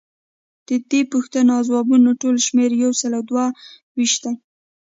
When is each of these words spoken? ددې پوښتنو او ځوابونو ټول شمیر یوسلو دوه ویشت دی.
ددې 0.67 1.01
پوښتنو 1.13 1.49
او 1.57 1.61
ځوابونو 1.69 2.09
ټول 2.21 2.35
شمیر 2.47 2.71
یوسلو 2.83 3.19
دوه 3.29 3.45
ویشت 3.95 4.19
دی. 4.23 4.33